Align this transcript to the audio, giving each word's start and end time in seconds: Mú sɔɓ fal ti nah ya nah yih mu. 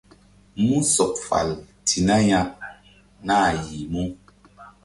Mú 0.65 0.75
sɔɓ 0.93 1.09
fal 1.27 1.49
ti 1.85 1.97
nah 2.07 2.21
ya 2.29 2.39
nah 3.27 3.49
yih 3.65 3.85
mu. 3.91 4.01